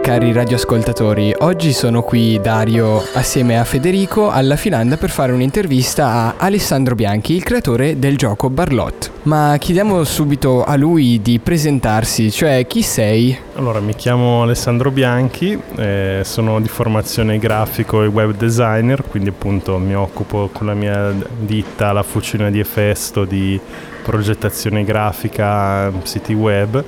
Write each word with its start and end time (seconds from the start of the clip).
cari 0.00 0.32
radioascoltatori, 0.32 1.34
oggi 1.38 1.72
sono 1.72 2.02
qui 2.02 2.40
Dario 2.40 3.02
assieme 3.14 3.58
a 3.58 3.64
Federico 3.64 4.30
alla 4.30 4.56
Finanda 4.56 4.96
per 4.96 5.10
fare 5.10 5.32
un'intervista 5.32 6.06
a 6.06 6.34
Alessandro 6.36 6.94
Bianchi, 6.94 7.34
il 7.34 7.42
creatore 7.42 7.98
del 7.98 8.16
gioco 8.16 8.50
Barlot. 8.50 9.10
Ma 9.22 9.56
chiediamo 9.58 10.04
subito 10.04 10.64
a 10.64 10.76
lui 10.76 11.20
di 11.22 11.38
presentarsi, 11.38 12.30
cioè 12.30 12.66
chi 12.66 12.82
sei? 12.82 13.38
Allora, 13.54 13.80
mi 13.80 13.94
chiamo 13.94 14.42
Alessandro 14.42 14.90
Bianchi, 14.90 15.58
eh, 15.76 16.20
sono 16.24 16.60
di 16.60 16.68
formazione 16.68 17.38
grafico 17.38 18.02
e 18.02 18.06
web 18.06 18.34
designer, 18.34 19.02
quindi 19.08 19.28
appunto 19.30 19.78
mi 19.78 19.94
occupo 19.94 20.50
con 20.52 20.66
la 20.66 20.74
mia 20.74 21.14
ditta, 21.38 21.92
la 21.92 22.02
Fucina 22.02 22.50
di 22.50 22.60
Efesto, 22.60 23.24
di 23.24 23.60
progettazione 24.02 24.84
grafica, 24.84 25.92
siti 26.04 26.32
web 26.32 26.84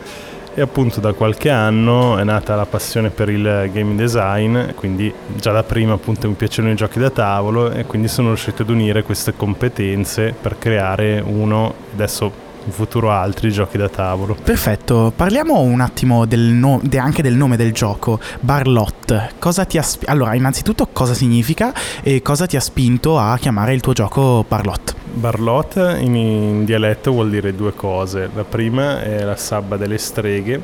e 0.55 0.61
appunto 0.61 1.01
da 1.01 1.13
qualche 1.13 1.51
anno 1.51 2.19
è 2.19 2.25
nata 2.25 2.55
la 2.57 2.67
passione 2.67 3.11
per 3.11 3.29
il 3.29 3.71
game 3.73 3.95
design, 3.95 4.71
quindi 4.75 5.13
già 5.37 5.53
da 5.53 5.63
prima 5.63 5.95
appunto 5.95 6.29
mi 6.29 6.35
piacevano 6.35 6.73
i 6.73 6.77
giochi 6.77 6.99
da 6.99 7.11
tavolo 7.11 7.71
e 7.71 7.85
quindi 7.87 8.09
sono 8.09 8.29
riuscito 8.29 8.63
ad 8.63 8.71
unire 8.71 9.03
queste 9.03 9.35
competenze 9.37 10.35
per 10.39 10.57
creare 10.59 11.23
uno, 11.25 11.75
adesso 11.93 12.49
in 12.63 12.73
futuro 12.73 13.11
altri 13.11 13.51
giochi 13.51 13.79
da 13.79 13.89
tavolo. 13.89 14.37
Perfetto, 14.43 15.13
parliamo 15.17 15.61
un 15.61 15.81
attimo 15.81 16.27
del 16.27 16.41
no- 16.41 16.81
de- 16.83 16.99
anche 16.99 17.23
del 17.23 17.35
nome 17.35 17.57
del 17.57 17.73
gioco, 17.73 18.21
Barlot. 18.41 19.31
Cosa 19.39 19.65
ti 19.65 19.79
ha 19.79 19.83
sp- 19.83 20.09
allora, 20.09 20.35
innanzitutto 20.35 20.89
cosa 20.93 21.15
significa 21.15 21.73
e 22.03 22.21
cosa 22.23 22.47
ti 22.47 22.57
ha 22.57 22.61
spinto 22.61 23.19
a 23.19 23.39
chiamare 23.39 23.73
il 23.73 23.81
tuo 23.81 23.93
gioco 23.95 24.45
Barlot? 24.47 24.95
Barlot 25.13 25.77
in, 26.01 26.15
in 26.15 26.65
dialetto 26.65 27.11
vuol 27.11 27.31
dire 27.31 27.55
due 27.55 27.75
cose. 27.75 28.31
La 28.35 28.45
prima 28.45 29.03
è 29.03 29.23
la 29.25 29.37
sabba 29.37 29.77
delle 29.77 29.99
streghe, 29.99 30.61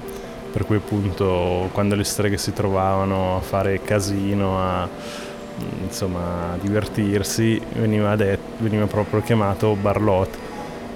per 0.52 0.64
cui 0.64 0.76
appunto 0.76 1.68
quando 1.72 1.94
le 1.94 2.04
streghe 2.04 2.38
si 2.38 2.52
trovavano 2.52 3.36
a 3.36 3.40
fare 3.40 3.82
casino, 3.82 4.58
a 4.58 4.88
insomma 5.82 6.56
divertirsi, 6.60 7.60
veniva, 7.74 8.14
detto, 8.16 8.62
veniva 8.62 8.86
proprio 8.86 9.20
chiamato 9.20 9.74
Barlot. 9.74 10.45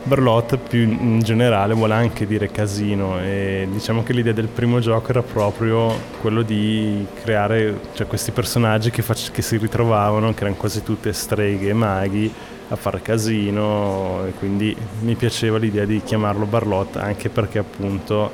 Barlot 0.03 0.57
più 0.57 0.81
in 0.81 1.21
generale 1.21 1.75
vuole 1.75 1.95
anche 1.95 2.27
dire 2.27 2.51
casino 2.51 3.21
e 3.21 3.69
diciamo 3.71 4.03
che 4.03 4.13
l'idea 4.13 4.33
del 4.33 4.49
primo 4.49 4.81
gioco 4.81 5.11
era 5.11 5.23
proprio 5.23 5.93
quello 6.21 6.43
di 6.43 7.07
creare 7.23 7.79
cioè, 7.93 8.07
questi 8.07 8.31
personaggi 8.31 8.91
che, 8.91 9.03
fac- 9.03 9.31
che 9.31 9.43
si 9.43 9.59
ritrovavano, 9.59 10.33
che 10.33 10.41
erano 10.41 10.57
quasi 10.57 10.83
tutte 10.83 11.13
streghe 11.13 11.69
e 11.69 11.75
maghi, 11.75 12.33
a 12.69 12.77
fare 12.77 13.03
casino 13.03 14.25
e 14.27 14.33
quindi 14.33 14.75
mi 15.01 15.15
piaceva 15.17 15.59
l'idea 15.59 15.85
di 15.85 16.01
chiamarlo 16.03 16.47
Barlot 16.47 16.97
anche 16.97 17.29
perché 17.29 17.59
appunto 17.59 18.31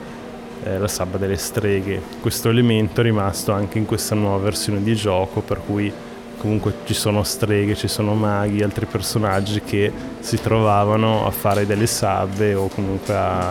è 0.62 0.76
la 0.78 0.88
sabba 0.88 1.18
delle 1.18 1.36
streghe. 1.36 2.00
Questo 2.20 2.48
elemento 2.48 3.00
è 3.00 3.04
rimasto 3.04 3.52
anche 3.52 3.78
in 3.78 3.86
questa 3.86 4.14
nuova 4.14 4.38
versione 4.38 4.82
di 4.82 4.94
gioco 4.94 5.40
per 5.40 5.60
cui 5.64 5.92
comunque 6.38 6.74
ci 6.84 6.94
sono 6.94 7.22
streghe, 7.22 7.74
ci 7.74 7.88
sono 7.88 8.14
maghi, 8.14 8.62
altri 8.62 8.86
personaggi 8.86 9.60
che 9.62 9.92
si 10.20 10.40
trovavano 10.40 11.26
a 11.26 11.30
fare 11.30 11.66
delle 11.66 11.86
sabbe 11.86 12.54
o 12.54 12.68
comunque 12.68 13.14
a, 13.14 13.48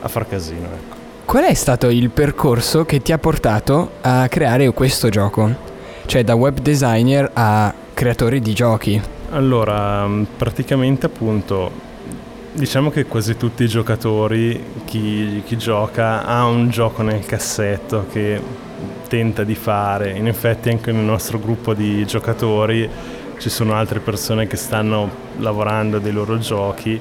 a 0.00 0.08
far 0.08 0.26
casino. 0.26 0.66
Ecco. 0.66 0.98
Qual 1.24 1.44
è 1.44 1.54
stato 1.54 1.88
il 1.88 2.10
percorso 2.10 2.84
che 2.84 3.00
ti 3.02 3.12
ha 3.12 3.18
portato 3.18 3.92
a 4.00 4.26
creare 4.28 4.68
questo 4.72 5.08
gioco? 5.10 5.68
Cioè 6.04 6.24
da 6.24 6.34
web 6.34 6.58
designer 6.58 7.30
a 7.32 7.72
creatore 7.94 8.40
di 8.40 8.52
giochi? 8.52 9.00
Allora, 9.30 10.08
mm, 10.08 10.24
praticamente 10.36 11.06
appunto, 11.06 11.70
diciamo 12.52 12.90
che 12.90 13.04
quasi 13.04 13.36
tutti 13.36 13.62
i 13.62 13.68
giocatori, 13.68 14.60
chi, 14.86 15.42
chi, 15.46 15.56
gioca, 15.56 16.24
ha 16.24 16.44
un 16.46 16.68
gioco 16.70 17.02
nel 17.02 17.24
cassetto 17.24 18.06
che 18.10 18.40
tenta 19.10 19.42
di 19.42 19.56
fare. 19.56 20.12
In 20.16 20.28
effetti 20.28 20.68
anche 20.68 20.92
nel 20.92 21.02
nostro 21.02 21.40
gruppo 21.40 21.74
di 21.74 22.06
giocatori 22.06 22.88
ci 23.38 23.50
sono 23.50 23.74
altre 23.74 23.98
persone 23.98 24.46
che 24.46 24.56
stanno 24.56 25.10
lavorando 25.38 25.98
dei 25.98 26.12
loro 26.12 26.38
giochi 26.38 27.00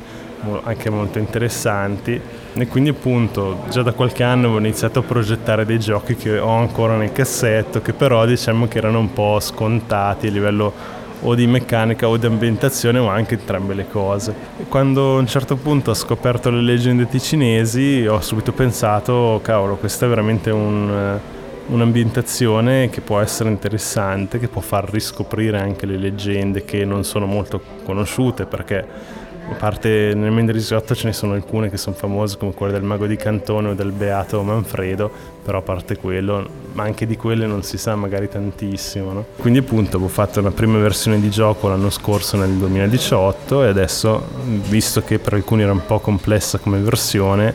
anche 0.63 0.89
molto 0.89 1.19
interessanti 1.19 2.19
e 2.53 2.67
quindi 2.67 2.89
appunto 2.89 3.65
già 3.69 3.83
da 3.83 3.91
qualche 3.91 4.23
anno 4.23 4.49
ho 4.49 4.57
iniziato 4.57 4.99
a 4.99 5.01
progettare 5.03 5.65
dei 5.65 5.79
giochi 5.79 6.15
che 6.15 6.39
ho 6.39 6.55
ancora 6.55 6.95
nel 6.95 7.11
cassetto 7.11 7.81
che 7.81 7.91
però 7.91 8.25
diciamo 8.25 8.67
che 8.67 8.77
erano 8.77 8.99
un 8.99 9.11
po' 9.11 9.39
scontati 9.41 10.27
a 10.27 10.31
livello 10.31 10.73
o 11.21 11.35
di 11.35 11.45
meccanica 11.45 12.07
o 12.07 12.15
di 12.17 12.25
ambientazione 12.25 12.97
o 12.97 13.09
anche 13.09 13.33
entrambe 13.35 13.73
le 13.73 13.87
cose. 13.87 14.33
E 14.57 14.63
quando 14.63 15.17
a 15.17 15.19
un 15.19 15.27
certo 15.27 15.57
punto 15.57 15.91
ho 15.91 15.93
scoperto 15.93 16.49
le 16.49 16.61
leggende 16.61 17.07
ticinesi 17.07 18.07
ho 18.07 18.21
subito 18.21 18.53
pensato, 18.53 19.41
cavolo, 19.43 19.75
questa 19.75 20.05
è 20.05 20.09
veramente 20.09 20.49
un, 20.49 20.89
eh, 20.89 21.38
un'ambientazione 21.69 22.89
che 22.89 23.01
può 23.01 23.19
essere 23.19 23.49
interessante, 23.49 24.39
che 24.39 24.47
può 24.47 24.61
far 24.61 24.89
riscoprire 24.89 25.59
anche 25.59 25.85
le 25.85 25.97
leggende 25.97 26.65
che 26.65 26.85
non 26.85 27.03
sono 27.03 27.25
molto 27.25 27.61
conosciute 27.83 28.45
perché 28.45 29.17
a 29.51 29.55
parte 29.55 30.13
nel 30.13 30.31
Mendrisotto 30.31 30.93
ce 30.93 31.07
ne 31.07 31.13
sono 31.13 31.33
alcune 31.33 31.71
che 31.71 31.77
sono 31.77 31.95
famose 31.95 32.37
come 32.37 32.53
quelle 32.53 32.71
del 32.71 32.83
Mago 32.83 33.07
di 33.07 33.15
Cantone 33.15 33.69
o 33.69 33.73
del 33.73 33.91
Beato 33.91 34.43
Manfredo, 34.43 35.09
però 35.43 35.57
a 35.57 35.61
parte 35.63 35.97
quello, 35.97 36.47
ma 36.73 36.83
anche 36.83 37.07
di 37.07 37.17
quelle 37.17 37.47
non 37.47 37.63
si 37.63 37.77
sa 37.79 37.95
magari 37.95 38.29
tantissimo. 38.29 39.11
No? 39.11 39.25
Quindi 39.37 39.59
appunto 39.59 39.95
avevo 39.95 40.11
fatto 40.11 40.39
una 40.39 40.51
prima 40.51 40.77
versione 40.77 41.19
di 41.19 41.31
gioco 41.31 41.67
l'anno 41.67 41.89
scorso 41.89 42.37
nel 42.37 42.51
2018 42.51 43.63
e 43.63 43.67
adesso, 43.67 44.27
visto 44.69 45.01
che 45.01 45.17
per 45.17 45.33
alcuni 45.33 45.63
era 45.63 45.71
un 45.71 45.85
po' 45.85 45.99
complessa 45.99 46.59
come 46.59 46.77
versione, 46.77 47.53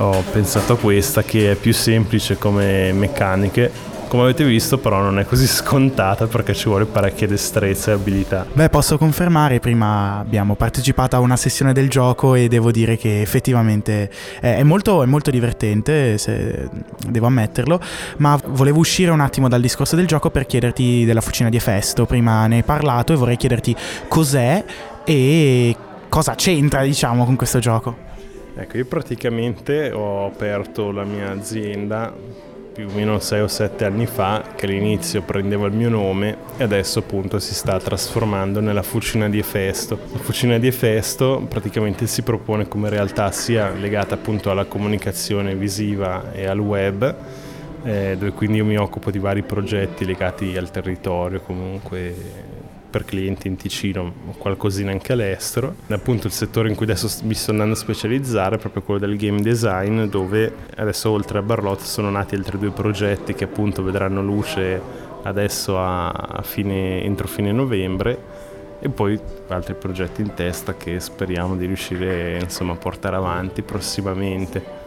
ho 0.00 0.24
pensato 0.32 0.74
a 0.74 0.76
questa 0.76 1.22
che 1.22 1.52
è 1.52 1.54
più 1.54 1.72
semplice 1.72 2.36
come 2.38 2.92
meccaniche 2.92 3.88
come 4.10 4.24
avete 4.24 4.42
visto 4.42 4.78
però 4.78 5.00
non 5.00 5.20
è 5.20 5.24
così 5.24 5.46
scontata 5.48 6.26
perché 6.26 6.52
ci 6.52 6.68
vuole 6.68 6.84
parecchie 6.84 7.28
destrezze 7.28 7.92
e 7.92 7.94
abilità. 7.94 8.44
Beh, 8.52 8.68
posso 8.68 8.98
confermare, 8.98 9.60
prima 9.60 10.18
abbiamo 10.18 10.56
partecipato 10.56 11.14
a 11.14 11.20
una 11.20 11.36
sessione 11.36 11.72
del 11.72 11.88
gioco 11.88 12.34
e 12.34 12.48
devo 12.48 12.72
dire 12.72 12.96
che 12.96 13.20
effettivamente 13.20 14.10
è 14.40 14.64
molto, 14.64 15.04
è 15.04 15.06
molto 15.06 15.30
divertente, 15.30 16.18
devo 17.06 17.26
ammetterlo, 17.26 17.80
ma 18.16 18.36
volevo 18.48 18.80
uscire 18.80 19.12
un 19.12 19.20
attimo 19.20 19.48
dal 19.48 19.60
discorso 19.60 19.94
del 19.94 20.08
gioco 20.08 20.28
per 20.30 20.44
chiederti 20.44 21.04
della 21.04 21.20
fucina 21.20 21.48
di 21.48 21.56
Efesto, 21.56 22.04
prima 22.04 22.48
ne 22.48 22.56
hai 22.56 22.62
parlato 22.64 23.12
e 23.12 23.16
vorrei 23.16 23.36
chiederti 23.36 23.76
cos'è 24.08 24.64
e 25.04 25.76
cosa 26.08 26.34
c'entra 26.34 26.82
diciamo 26.82 27.24
con 27.24 27.36
questo 27.36 27.60
gioco. 27.60 28.08
Ecco, 28.54 28.76
io 28.76 28.84
praticamente 28.84 29.90
ho 29.90 30.26
aperto 30.26 30.90
la 30.90 31.04
mia 31.04 31.30
azienda 31.30 32.14
più 32.72 32.88
o 32.88 32.92
meno 32.92 33.18
6 33.18 33.40
o 33.40 33.48
7 33.48 33.84
anni 33.84 34.06
fa 34.06 34.52
che 34.54 34.66
all'inizio 34.66 35.22
prendeva 35.22 35.66
il 35.66 35.72
mio 35.72 35.88
nome 35.88 36.36
e 36.56 36.62
adesso 36.62 37.00
appunto 37.00 37.38
si 37.38 37.54
sta 37.54 37.78
trasformando 37.78 38.60
nella 38.60 38.82
Fucina 38.82 39.28
di 39.28 39.38
Efesto. 39.38 39.98
La 40.12 40.18
Fucina 40.18 40.58
di 40.58 40.66
Efesto 40.66 41.44
praticamente 41.48 42.06
si 42.06 42.22
propone 42.22 42.68
come 42.68 42.88
realtà 42.88 43.30
sia 43.32 43.70
legata 43.70 44.14
appunto 44.14 44.50
alla 44.50 44.64
comunicazione 44.64 45.54
visiva 45.54 46.32
e 46.32 46.46
al 46.46 46.58
web 46.58 47.16
eh, 47.82 48.16
dove 48.18 48.32
quindi 48.32 48.58
io 48.58 48.64
mi 48.64 48.76
occupo 48.76 49.10
di 49.10 49.18
vari 49.18 49.42
progetti 49.42 50.04
legati 50.04 50.56
al 50.56 50.70
territorio 50.70 51.40
comunque 51.40 52.14
per 52.90 53.04
clienti 53.04 53.48
in 53.48 53.56
Ticino 53.56 54.12
qualcosina 54.36 54.90
anche 54.90 55.12
all'estero. 55.12 55.74
Appunto 55.88 56.26
il 56.26 56.32
settore 56.32 56.68
in 56.68 56.74
cui 56.74 56.86
adesso 56.86 57.08
mi 57.24 57.34
sto 57.34 57.52
andando 57.52 57.74
a 57.74 57.76
specializzare 57.76 58.56
è 58.56 58.58
proprio 58.58 58.82
quello 58.82 59.00
del 59.00 59.16
game 59.16 59.40
design 59.40 60.04
dove 60.04 60.52
adesso 60.76 61.10
oltre 61.10 61.38
a 61.38 61.42
Barlot 61.42 61.80
sono 61.80 62.10
nati 62.10 62.34
altri 62.34 62.58
due 62.58 62.70
progetti 62.70 63.34
che 63.34 63.44
appunto 63.44 63.82
vedranno 63.82 64.22
luce 64.22 65.08
adesso 65.22 65.78
a 65.78 66.40
fine, 66.42 67.02
entro 67.02 67.28
fine 67.28 67.52
novembre 67.52 68.48
e 68.80 68.88
poi 68.88 69.18
altri 69.48 69.74
progetti 69.74 70.22
in 70.22 70.32
testa 70.34 70.74
che 70.74 71.00
speriamo 71.00 71.54
di 71.54 71.66
riuscire 71.66 72.38
insomma, 72.40 72.72
a 72.72 72.76
portare 72.76 73.16
avanti 73.16 73.62
prossimamente. 73.62 74.78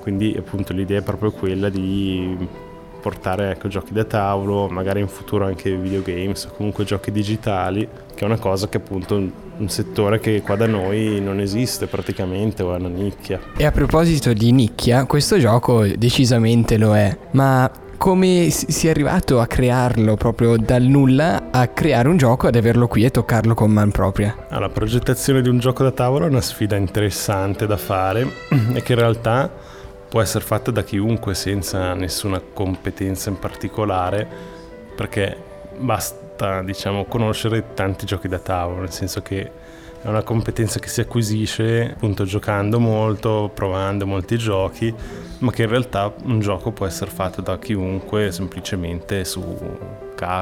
Quindi 0.00 0.34
appunto 0.38 0.72
l'idea 0.72 1.00
è 1.00 1.02
proprio 1.02 1.30
quella 1.32 1.68
di 1.68 2.68
portare 3.00 3.52
ecco, 3.52 3.68
giochi 3.68 3.92
da 3.92 4.04
tavolo, 4.04 4.68
magari 4.68 5.00
in 5.00 5.08
futuro 5.08 5.46
anche 5.46 5.74
videogames 5.74 6.44
o 6.44 6.50
comunque 6.56 6.84
giochi 6.84 7.10
digitali, 7.10 7.88
che 8.14 8.20
è 8.20 8.24
una 8.24 8.38
cosa 8.38 8.68
che 8.68 8.76
appunto 8.76 9.14
un 9.14 9.68
settore 9.68 10.20
che 10.20 10.40
qua 10.42 10.56
da 10.56 10.66
noi 10.66 11.20
non 11.20 11.40
esiste 11.40 11.86
praticamente 11.86 12.62
o 12.62 12.74
è 12.74 12.78
una 12.78 12.88
nicchia. 12.88 13.40
E 13.56 13.64
a 13.64 13.70
proposito 13.72 14.32
di 14.32 14.52
nicchia, 14.52 15.04
questo 15.06 15.38
gioco 15.38 15.86
decisamente 15.86 16.78
lo 16.78 16.96
è, 16.96 17.16
ma 17.32 17.70
come 18.00 18.48
si 18.48 18.86
è 18.86 18.90
arrivato 18.90 19.40
a 19.40 19.46
crearlo 19.46 20.16
proprio 20.16 20.56
dal 20.56 20.84
nulla 20.84 21.48
a 21.50 21.68
creare 21.68 22.08
un 22.08 22.16
gioco, 22.16 22.46
ad 22.46 22.56
averlo 22.56 22.88
qui 22.88 23.04
e 23.04 23.10
toccarlo 23.10 23.52
con 23.52 23.70
man 23.70 23.90
propria? 23.90 24.46
Ah, 24.48 24.58
la 24.58 24.70
progettazione 24.70 25.42
di 25.42 25.50
un 25.50 25.58
gioco 25.58 25.82
da 25.82 25.90
tavolo 25.90 26.24
è 26.24 26.28
una 26.30 26.40
sfida 26.40 26.76
interessante 26.76 27.66
da 27.66 27.76
fare 27.76 28.26
e 28.72 28.80
che 28.80 28.92
in 28.94 28.98
realtà 28.98 29.50
può 30.10 30.20
essere 30.20 30.44
fatta 30.44 30.72
da 30.72 30.82
chiunque 30.82 31.34
senza 31.34 31.94
nessuna 31.94 32.40
competenza 32.40 33.30
in 33.30 33.38
particolare 33.38 34.26
perché 34.96 35.40
basta 35.78 36.62
diciamo 36.62 37.04
conoscere 37.04 37.74
tanti 37.74 38.06
giochi 38.06 38.26
da 38.26 38.40
tavolo 38.40 38.80
nel 38.80 38.90
senso 38.90 39.22
che 39.22 39.48
è 40.02 40.08
una 40.08 40.22
competenza 40.22 40.78
che 40.78 40.88
si 40.88 41.00
acquisisce 41.00 41.92
appunto 41.92 42.24
giocando 42.24 42.80
molto, 42.80 43.50
provando 43.52 44.06
molti 44.06 44.38
giochi, 44.38 44.92
ma 45.38 45.50
che 45.52 45.62
in 45.62 45.68
realtà 45.68 46.12
un 46.24 46.40
gioco 46.40 46.72
può 46.72 46.86
essere 46.86 47.10
fatto 47.10 47.42
da 47.42 47.58
chiunque 47.58 48.32
semplicemente 48.32 49.24
su 49.24 49.40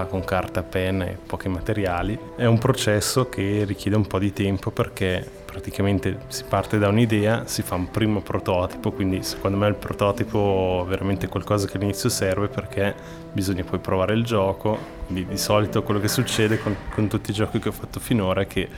con 0.08 0.24
carta, 0.24 0.64
penna 0.64 1.06
e 1.06 1.16
pochi 1.24 1.48
materiali. 1.48 2.18
È 2.34 2.44
un 2.44 2.58
processo 2.58 3.28
che 3.28 3.62
richiede 3.64 3.96
un 3.96 4.08
po' 4.08 4.18
di 4.18 4.32
tempo 4.32 4.72
perché 4.72 5.24
praticamente 5.44 6.18
si 6.26 6.42
parte 6.48 6.78
da 6.78 6.88
un'idea, 6.88 7.46
si 7.46 7.62
fa 7.62 7.76
un 7.76 7.88
primo 7.88 8.20
prototipo, 8.20 8.90
quindi 8.90 9.22
secondo 9.22 9.56
me 9.56 9.68
il 9.68 9.76
prototipo 9.76 10.82
è 10.84 10.88
veramente 10.88 11.28
qualcosa 11.28 11.68
che 11.68 11.76
all'inizio 11.76 12.08
serve 12.08 12.48
perché 12.48 12.92
bisogna 13.32 13.62
poi 13.62 13.78
provare 13.78 14.14
il 14.14 14.24
gioco, 14.24 14.76
quindi 15.06 15.26
di 15.26 15.38
solito 15.38 15.84
quello 15.84 16.00
che 16.00 16.08
succede 16.08 16.58
con, 16.58 16.74
con 16.92 17.06
tutti 17.06 17.30
i 17.30 17.34
giochi 17.34 17.60
che 17.60 17.68
ho 17.68 17.72
fatto 17.72 18.00
finora 18.00 18.40
è 18.40 18.46
che 18.48 18.68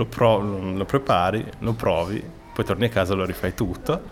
lo, 0.00 0.06
pro, 0.06 0.38
lo 0.38 0.84
prepari, 0.86 1.44
lo 1.58 1.74
provi, 1.74 2.22
poi 2.54 2.64
torni 2.64 2.86
a 2.86 2.88
casa 2.88 3.12
e 3.12 3.16
lo 3.16 3.24
rifai 3.24 3.54
tutto 3.54 4.02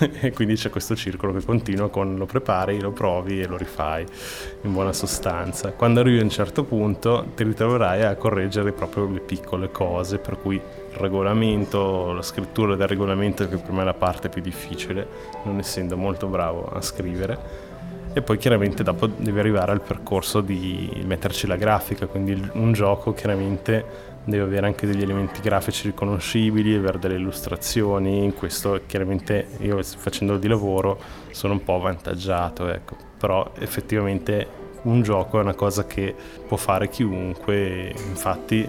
e 0.20 0.32
quindi 0.32 0.54
c'è 0.54 0.68
questo 0.68 0.94
circolo 0.94 1.32
che 1.32 1.42
continua 1.42 1.88
con 1.88 2.16
lo 2.16 2.26
prepari, 2.26 2.78
lo 2.78 2.90
provi 2.92 3.40
e 3.40 3.46
lo 3.46 3.56
rifai 3.56 4.04
in 4.62 4.72
buona 4.72 4.92
sostanza. 4.92 5.72
Quando 5.72 6.00
arrivi 6.00 6.18
a 6.20 6.22
un 6.22 6.30
certo 6.30 6.64
punto 6.64 7.32
ti 7.34 7.42
ritroverai 7.42 8.02
a 8.02 8.16
correggere 8.16 8.72
proprio 8.72 9.08
le 9.08 9.20
piccole 9.20 9.70
cose, 9.70 10.18
per 10.18 10.38
cui 10.38 10.56
il 10.56 10.96
regolamento, 10.96 12.12
la 12.12 12.22
scrittura 12.22 12.76
del 12.76 12.86
regolamento 12.86 13.48
che 13.48 13.56
per 13.56 13.72
me 13.72 13.80
è 13.80 13.84
la 13.84 13.94
parte 13.94 14.28
più 14.28 14.42
difficile, 14.42 15.06
non 15.44 15.58
essendo 15.58 15.96
molto 15.96 16.26
bravo 16.26 16.66
a 16.66 16.82
scrivere 16.82 17.69
e 18.12 18.22
poi 18.22 18.38
chiaramente 18.38 18.82
dopo 18.82 19.06
devi 19.06 19.38
arrivare 19.38 19.72
al 19.72 19.80
percorso 19.80 20.40
di 20.40 21.02
metterci 21.04 21.46
la 21.46 21.56
grafica, 21.56 22.06
quindi 22.06 22.50
un 22.54 22.72
gioco 22.72 23.12
chiaramente 23.12 24.08
deve 24.24 24.42
avere 24.42 24.66
anche 24.66 24.86
degli 24.86 25.02
elementi 25.02 25.40
grafici 25.40 25.86
riconoscibili, 25.86 26.74
avere 26.74 26.98
delle 26.98 27.14
illustrazioni, 27.14 28.24
in 28.24 28.34
questo 28.34 28.80
chiaramente 28.86 29.46
io 29.60 29.82
facendo 29.82 30.36
di 30.38 30.48
lavoro 30.48 30.98
sono 31.30 31.54
un 31.54 31.62
po' 31.62 31.76
avvantaggiato, 31.76 32.68
ecco. 32.68 32.96
però 33.18 33.52
effettivamente 33.58 34.58
un 34.82 35.02
gioco 35.02 35.38
è 35.38 35.42
una 35.42 35.54
cosa 35.54 35.86
che 35.86 36.14
può 36.46 36.56
fare 36.56 36.88
chiunque, 36.88 37.94
infatti 38.08 38.68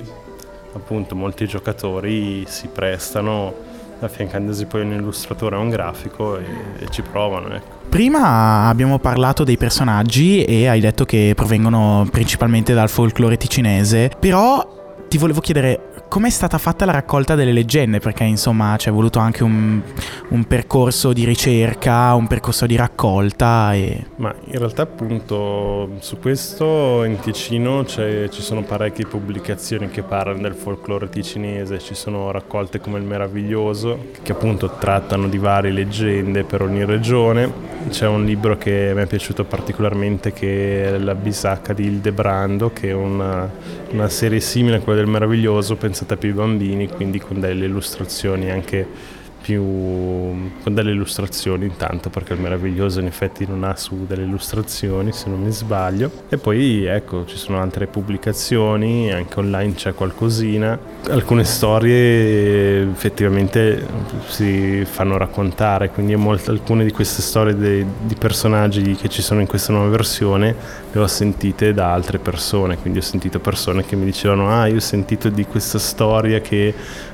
appunto 0.74 1.16
molti 1.16 1.48
giocatori 1.48 2.46
si 2.48 2.68
prestano 2.68 3.71
affiancandosi 4.06 4.66
poi 4.66 4.82
un 4.82 4.94
illustratore 4.94 5.56
o 5.56 5.60
un 5.60 5.70
grafico 5.70 6.38
e, 6.38 6.44
e 6.80 6.88
ci 6.90 7.02
provano. 7.02 7.54
Ecco. 7.54 7.80
Prima 7.90 8.68
abbiamo 8.68 9.00
parlato 9.00 9.44
dei 9.44 9.58
personaggi 9.58 10.44
e 10.44 10.68
hai 10.68 10.80
detto 10.80 11.06
che 11.06 11.34
provengono 11.36 12.08
principalmente 12.10 12.74
dal 12.74 12.90
folklore 12.90 13.38
ticinese, 13.38 14.12
però 14.20 14.80
ti 15.08 15.18
volevo 15.18 15.42
chiedere 15.42 15.91
com'è 16.12 16.30
stata 16.30 16.58
fatta 16.58 16.84
la 16.84 16.92
raccolta 16.92 17.36
delle 17.36 17.54
leggende, 17.54 18.00
perché 18.00 18.26
insomma 18.26 18.76
c'è 18.78 18.92
voluto 18.92 19.20
anche 19.20 19.46
un, 19.46 19.82
un 20.28 20.44
percorso 20.44 21.14
di 21.14 21.24
ricerca, 21.24 22.14
un 22.16 22.28
percorso 22.28 22.66
di 22.66 22.76
raccolta. 22.76 23.74
E... 23.74 24.08
Ma 24.18 24.36
in 24.48 24.60
realtà 24.60 24.82
appunto 24.82 25.92
su 26.00 26.20
questo 26.20 27.06
in 27.06 27.18
Ticino 27.22 27.86
ci 27.86 28.28
sono 28.30 28.62
parecchie 28.64 29.06
pubblicazioni 29.06 29.88
che 29.88 30.02
parlano 30.02 30.42
del 30.42 30.54
folklore 30.54 31.08
ticinese, 31.08 31.80
ci 31.80 31.96
sono 31.96 32.30
raccolte 32.32 32.82
come 32.82 33.00
il 33.00 33.06
Meraviglioso, 33.06 34.08
che 34.22 34.34
appunto 34.34 34.76
trattano 34.78 35.30
di 35.30 35.38
varie 35.38 35.72
leggende 35.72 36.44
per 36.44 36.62
ogni 36.62 36.84
regione. 36.84 37.70
C'è 37.90 38.06
un 38.06 38.26
libro 38.26 38.58
che 38.58 38.92
mi 38.94 39.04
è 39.04 39.08
piaciuto 39.08 39.46
particolarmente 39.46 40.34
che 40.34 40.88
è 40.88 40.98
La 40.98 41.16
bisacca 41.16 41.72
di 41.72 41.86
Ildebrando, 41.86 42.74
che 42.74 42.90
è 42.90 42.94
una, 42.94 43.50
una 43.92 44.10
serie 44.10 44.42
simile 44.42 44.76
a 44.76 44.80
quella 44.82 45.00
del 45.00 45.10
Meraviglioso, 45.10 45.78
pensate 45.78 46.00
pensata 46.02 46.18
più 46.18 46.30
ai 46.30 46.36
bambini, 46.36 46.88
quindi 46.88 47.20
con 47.20 47.40
delle 47.40 47.66
illustrazioni 47.66 48.50
anche 48.50 49.20
più 49.42 49.62
con 49.64 50.74
delle 50.74 50.92
illustrazioni 50.92 51.66
intanto 51.66 52.10
perché 52.10 52.34
il 52.34 52.40
meraviglioso 52.40 53.00
in 53.00 53.08
effetti 53.08 53.46
non 53.48 53.64
ha 53.64 53.76
su 53.76 54.06
delle 54.06 54.24
illustrazioni 54.24 55.12
se 55.12 55.30
non 55.30 55.42
mi 55.42 55.52
sbaglio. 55.52 56.12
E 56.30 56.38
poi 56.38 56.86
ecco 56.86 57.26
ci 57.26 57.38
sono 57.38 57.60
altre 57.60 57.88
pubblicazioni 57.88 59.12
anche 59.12 59.40
online 59.40 59.74
c'è 59.74 59.94
qualcosina. 59.94 60.78
Alcune 61.10 61.44
storie 61.44 62.84
effettivamente 62.84 63.86
si 64.28 64.86
fanno 64.86 65.18
raccontare 65.18 65.90
quindi 65.90 66.16
molte, 66.16 66.52
alcune 66.52 66.86
di 66.86 66.92
queste 66.92 67.22
storie 67.22 67.56
de, 67.56 67.86
di 68.04 68.16
personaggi 68.16 68.96
che 68.96 69.10
ci 69.10 69.22
sono 69.22 69.42
in 69.42 69.48
questa 69.48 69.74
nuova 69.74 69.90
versione 69.90 70.56
le 70.92 71.00
ho 71.00 71.08
sentite 71.08 71.74
da 71.74 71.94
altre 71.94 72.20
persone. 72.20 72.78
Quindi 72.78 73.00
ho 73.00 73.04
sentito 73.04 73.40
persone 73.40 73.86
che 73.86 73.96
mi 73.96 74.06
dicevano 74.06 74.50
ah 74.50 74.68
io 74.68 74.76
ho 74.76 74.82
sentito 74.82 75.30
di 75.30 75.46
questa 75.46 75.80
storia 75.80 76.40
che 76.40 76.74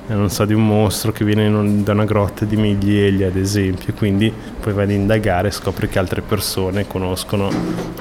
eh, 0.10 0.14
non 0.14 0.30
so, 0.30 0.46
di 0.46 0.54
un 0.54 0.66
mostro 0.66 1.12
che 1.12 1.26
viene 1.26 1.84
da 1.84 1.92
una 1.92 2.06
grotta 2.06 2.17
di 2.46 2.56
migliaia, 2.56 3.28
ad 3.28 3.36
esempio, 3.36 3.94
quindi 3.94 4.34
poi 4.60 4.74
vai 4.74 4.86
ad 4.86 4.92
indagare 4.92 5.50
e 5.50 5.52
scopri 5.52 5.88
che 5.88 6.00
altre 6.00 6.22
persone 6.22 6.88
conoscono 6.88 7.50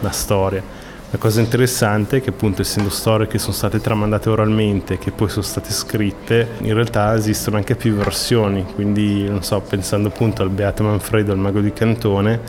la 0.01 0.11
storia. 0.11 0.63
La 1.11 1.19
cosa 1.19 1.41
interessante 1.41 2.17
è 2.17 2.21
che 2.21 2.31
appunto 2.31 2.63
essendo 2.63 2.91
storie 2.91 3.27
che 3.27 3.39
sono 3.39 3.53
state 3.53 3.81
tramandate 3.81 4.29
oralmente, 4.29 4.99
che 4.99 5.13
poi 5.13 5.29
sono 5.29 5.43
state 5.43 5.71
scritte, 5.71 6.49
in 6.63 6.75
realtà 6.75 7.15
esistono 7.15 7.57
anche 7.57 7.77
più 7.77 7.95
versioni, 7.95 8.65
quindi 8.75 9.29
non 9.29 9.43
so, 9.43 9.61
pensando 9.61 10.09
appunto 10.09 10.43
al 10.43 10.51
Beato 10.51 10.83
Manfredo, 10.83 11.33
al 11.33 11.39
mago 11.39 11.61
di 11.61 11.73
Cantone, 11.73 12.41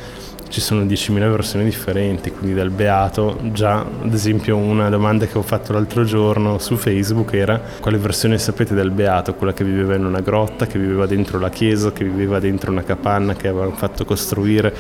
ci 0.49 0.61
sono 0.61 0.83
10.000 0.83 1.19
versioni 1.29 1.65
differenti, 1.65 2.31
quindi 2.31 2.55
dal 2.55 2.69
beato, 2.69 3.38
già 3.51 3.79
ad 3.79 4.13
esempio 4.13 4.57
una 4.57 4.89
domanda 4.89 5.25
che 5.25 5.38
ho 5.38 5.41
fatto 5.41 5.73
l'altro 5.73 6.03
giorno 6.03 6.57
su 6.57 6.75
Facebook 6.75 7.33
era 7.33 7.61
quale 7.79 7.97
versione 7.97 8.38
sapete 8.38 8.73
del 8.73 8.91
beato, 8.91 9.33
quella 9.35 9.53
che 9.53 9.63
viveva 9.63 9.95
in 9.95 10.05
una 10.05 10.21
grotta, 10.21 10.65
che 10.65 10.79
viveva 10.79 11.05
dentro 11.05 11.39
la 11.39 11.49
chiesa, 11.49 11.91
che 11.91 12.03
viveva 12.03 12.39
dentro 12.39 12.71
una 12.71 12.83
capanna 12.83 13.35
che 13.35 13.47
avevano 13.47 13.71
fatto 13.71 14.05
costruire. 14.05 14.73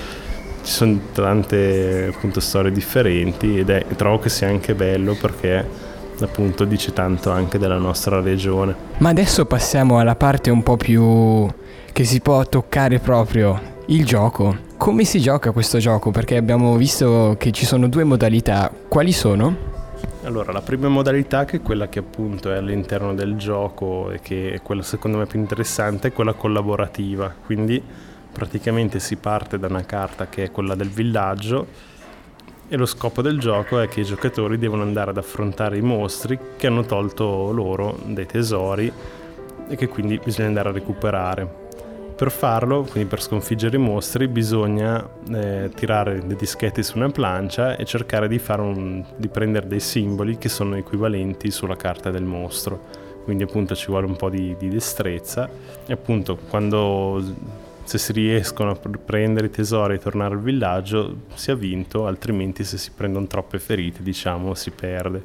Ci 0.63 0.71
sono 0.71 0.99
tante 1.13 2.11
appunto 2.13 2.39
storie 2.39 2.71
differenti 2.71 3.59
ed 3.59 3.69
è, 3.69 3.85
trovo 3.95 4.19
che 4.19 4.29
sia 4.29 4.47
anche 4.47 4.73
bello 4.73 5.15
perché 5.19 5.65
appunto 6.19 6.65
dice 6.65 6.93
tanto 6.93 7.31
anche 7.31 7.57
della 7.57 7.77
nostra 7.77 8.19
regione. 8.21 8.75
Ma 8.97 9.09
adesso 9.09 9.45
passiamo 9.45 9.99
alla 9.99 10.15
parte 10.15 10.49
un 10.49 10.63
po' 10.63 10.77
più 10.77 11.47
che 11.91 12.03
si 12.03 12.19
può 12.21 12.43
toccare 12.45 12.99
proprio 12.99 13.75
il 13.87 14.05
gioco. 14.05 14.65
Come 14.77 15.05
si 15.05 15.19
gioca 15.19 15.51
questo 15.51 15.77
gioco? 15.77 16.11
Perché 16.11 16.35
abbiamo 16.35 16.75
visto 16.75 17.35
che 17.37 17.51
ci 17.51 17.65
sono 17.65 17.87
due 17.87 18.03
modalità. 18.03 18.71
Quali 18.87 19.11
sono? 19.11 19.75
Allora, 20.23 20.51
la 20.51 20.61
prima 20.61 20.89
modalità, 20.89 21.45
che 21.45 21.57
è 21.57 21.61
quella 21.61 21.87
che 21.87 21.99
appunto 21.99 22.51
è 22.51 22.57
all'interno 22.57 23.13
del 23.13 23.35
gioco 23.37 24.11
e 24.11 24.19
che 24.19 24.51
è 24.51 24.61
quella 24.61 24.83
secondo 24.83 25.17
me 25.17 25.25
più 25.25 25.39
interessante, 25.39 26.09
è 26.09 26.13
quella 26.13 26.33
collaborativa. 26.33 27.33
Quindi 27.45 27.81
praticamente 28.31 28.99
si 28.99 29.15
parte 29.15 29.57
da 29.57 29.67
una 29.67 29.85
carta 29.85 30.27
che 30.27 30.43
è 30.43 30.51
quella 30.51 30.75
del 30.75 30.89
villaggio 30.89 31.67
e 32.67 32.75
lo 32.75 32.85
scopo 32.85 33.21
del 33.21 33.39
gioco 33.39 33.79
è 33.79 33.87
che 33.87 34.01
i 34.01 34.03
giocatori 34.03 34.57
devono 34.57 34.81
andare 34.81 35.11
ad 35.11 35.17
affrontare 35.17 35.77
i 35.77 35.81
mostri 35.81 36.37
che 36.57 36.67
hanno 36.67 36.83
tolto 36.83 37.51
loro 37.53 37.97
dei 38.03 38.25
tesori 38.25 38.91
e 39.69 39.75
che 39.77 39.87
quindi 39.87 40.19
bisogna 40.21 40.49
andare 40.49 40.69
a 40.69 40.71
recuperare. 40.73 41.66
Per 42.17 42.31
farlo, 42.31 42.81
quindi 42.81 43.07
per 43.07 43.21
sconfiggere 43.21 43.75
i 43.75 43.79
mostri, 43.79 44.27
bisogna 44.27 45.07
eh, 45.31 45.69
tirare 45.75 46.25
dei 46.25 46.35
dischetti 46.35 46.81
su 46.81 46.97
una 46.97 47.11
plancia 47.11 47.75
e 47.77 47.85
cercare 47.85 48.27
di, 48.27 48.41
un, 48.47 49.05
di 49.15 49.27
prendere 49.27 49.67
dei 49.67 49.79
simboli 49.79 50.39
che 50.39 50.49
sono 50.49 50.75
equivalenti 50.77 51.51
sulla 51.51 51.75
carta 51.75 52.09
del 52.09 52.23
mostro. 52.23 53.05
Quindi 53.23 53.43
appunto 53.43 53.75
ci 53.75 53.85
vuole 53.87 54.07
un 54.07 54.15
po' 54.15 54.29
di, 54.31 54.55
di 54.57 54.67
destrezza 54.67 55.47
e 55.85 55.93
appunto 55.93 56.39
quando 56.49 57.21
se 57.83 57.99
si 57.99 58.13
riescono 58.13 58.71
a 58.71 58.79
prendere 58.97 59.45
i 59.45 59.51
tesori 59.51 59.93
e 59.93 59.99
tornare 59.99 60.33
al 60.33 60.41
villaggio 60.41 61.17
si 61.35 61.51
ha 61.51 61.55
vinto, 61.55 62.07
altrimenti 62.07 62.63
se 62.63 62.79
si 62.79 62.89
prendono 62.95 63.27
troppe 63.27 63.59
ferite 63.59 64.01
diciamo 64.01 64.55
si 64.55 64.71
perde. 64.71 65.23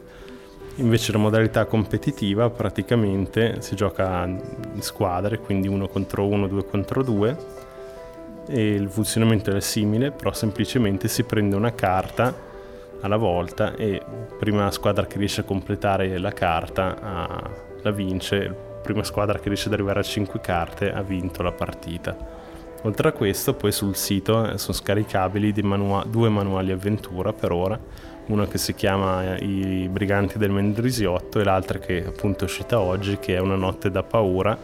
Invece 0.77 1.13
la 1.13 1.19
modalità 1.19 1.67
competitiva 1.67 2.49
praticamente 2.49 3.61
si 3.61 3.77
gioca 3.77 4.25
in 4.25 4.81
squadre, 4.81 5.39
quindi 5.39 5.69
uno 5.69 5.87
contro 5.87 6.27
uno, 6.27 6.47
due 6.47 6.65
contro 6.65 7.03
due 7.03 7.37
e 8.49 8.71
il 8.71 8.89
funzionamento 8.89 9.55
è 9.55 9.61
simile, 9.61 10.11
però 10.11 10.33
semplicemente 10.33 11.09
si 11.09 11.25
prende 11.25 11.57
una 11.57 11.75
carta 11.75 12.35
alla 13.03 13.17
volta 13.17 13.75
e 13.75 14.01
prima 14.39 14.71
squadra 14.71 15.07
che 15.07 15.19
riesce 15.19 15.43
a 15.43 15.45
completare 15.45 16.19
la 16.19 16.33
carta 16.33 16.99
ah, 17.01 17.51
la 17.83 17.91
vince, 17.91 18.55
prima 18.83 19.05
squadra 19.05 19.39
che 19.39 19.49
riesce 19.49 19.69
ad 19.69 19.75
arrivare 19.75 20.01
a 20.01 20.05
5 20.05 20.41
carte 20.41 20.91
ha 20.91 21.03
vinto 21.03 21.43
la 21.43 21.53
partita. 21.53 22.41
Oltre 22.85 23.09
a 23.09 23.13
questo 23.13 23.55
poi 23.55 23.71
sul 23.71 23.95
sito 23.95 24.45
eh, 24.45 24.59
sono 24.59 24.77
scaricabili 24.77 25.55
manua- 25.63 26.05
due 26.05 26.29
manuali 26.29 26.73
avventura 26.73 27.33
per 27.33 27.53
ora 27.53 27.79
uno 28.27 28.47
che 28.47 28.59
si 28.59 28.75
chiama 28.75 29.37
I 29.37 29.89
briganti 29.91 30.39
del 30.39 30.51
Mendrisiotto 30.51 31.41
e 31.41 31.45
l'altra 31.45 31.79
che 31.79 32.05
appunto 32.07 32.45
è 32.45 32.47
uscita 32.47 32.79
oggi 32.81 33.19
che 33.19 33.35
è 33.35 33.41
Una 33.41 33.57
notte 33.57 33.91
da 33.91 34.03
paura, 34.03 34.57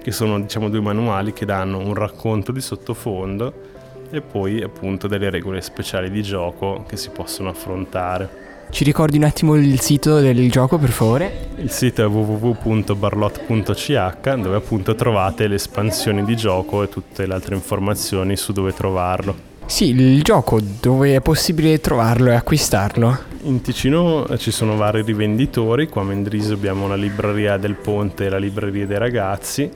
che 0.00 0.10
sono 0.12 0.40
diciamo 0.40 0.68
due 0.68 0.80
manuali 0.80 1.32
che 1.32 1.44
danno 1.44 1.78
un 1.78 1.94
racconto 1.94 2.52
di 2.52 2.60
sottofondo 2.60 3.70
e 4.10 4.20
poi 4.20 4.62
appunto 4.62 5.08
delle 5.08 5.30
regole 5.30 5.60
speciali 5.60 6.10
di 6.10 6.22
gioco 6.22 6.84
che 6.86 6.96
si 6.96 7.10
possono 7.10 7.48
affrontare. 7.48 8.51
Ci 8.72 8.84
ricordi 8.84 9.18
un 9.18 9.24
attimo 9.24 9.54
il 9.56 9.78
sito 9.80 10.20
del 10.20 10.50
gioco 10.50 10.78
per 10.78 10.88
favore? 10.88 11.48
Il 11.56 11.70
sito 11.70 12.02
è 12.02 12.06
www.barlot.ch 12.06 14.34
dove 14.36 14.56
appunto 14.56 14.94
trovate 14.94 15.46
le 15.46 15.56
espansioni 15.56 16.24
di 16.24 16.34
gioco 16.34 16.82
e 16.82 16.88
tutte 16.88 17.26
le 17.26 17.34
altre 17.34 17.54
informazioni 17.54 18.34
su 18.34 18.52
dove 18.52 18.72
trovarlo. 18.72 19.36
Sì, 19.66 19.90
il 19.90 20.22
gioco 20.22 20.58
dove 20.80 21.14
è 21.14 21.20
possibile 21.20 21.80
trovarlo 21.80 22.30
e 22.30 22.34
acquistarlo? 22.34 23.18
In 23.42 23.60
Ticino 23.60 24.26
ci 24.38 24.50
sono 24.50 24.74
vari 24.74 25.02
rivenditori, 25.02 25.86
qua 25.86 26.00
a 26.00 26.06
Mendrisio 26.06 26.54
abbiamo 26.54 26.88
la 26.88 26.96
libreria 26.96 27.58
del 27.58 27.74
Ponte 27.74 28.24
e 28.24 28.30
la 28.30 28.38
libreria 28.38 28.86
dei 28.86 28.98
ragazzi, 28.98 29.70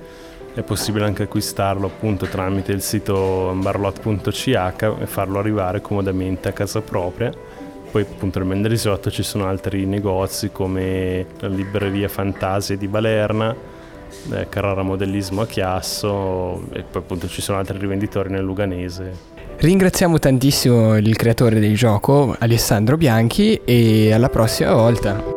è 0.54 0.62
possibile 0.62 1.04
anche 1.04 1.24
acquistarlo 1.24 1.86
appunto 1.86 2.24
tramite 2.24 2.72
il 2.72 2.80
sito 2.80 3.54
barlot.ch 3.60 4.46
e 4.46 5.06
farlo 5.06 5.38
arrivare 5.38 5.82
comodamente 5.82 6.48
a 6.48 6.52
casa 6.52 6.80
propria. 6.80 7.30
Poi 7.90 8.02
appunto 8.02 8.38
nel 8.38 8.48
Mendrisiotto 8.48 9.10
ci 9.10 9.22
sono 9.22 9.46
altri 9.46 9.86
negozi 9.86 10.50
come 10.52 11.26
la 11.38 11.48
libreria 11.48 12.08
Fantasie 12.08 12.76
di 12.76 12.88
Balerna, 12.88 13.54
eh, 14.32 14.48
Carrara 14.48 14.82
Modellismo 14.82 15.42
a 15.42 15.46
Chiasso 15.46 16.62
e 16.72 16.82
poi 16.82 17.02
appunto 17.02 17.28
ci 17.28 17.40
sono 17.40 17.58
altri 17.58 17.78
rivenditori 17.78 18.30
nel 18.30 18.42
Luganese. 18.42 19.34
Ringraziamo 19.56 20.18
tantissimo 20.18 20.96
il 20.96 21.16
creatore 21.16 21.58
del 21.58 21.74
gioco, 21.74 22.36
Alessandro 22.38 22.98
Bianchi, 22.98 23.60
e 23.64 24.12
alla 24.12 24.28
prossima 24.28 24.74
volta. 24.74 25.35